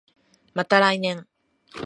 [0.55, 1.27] また来年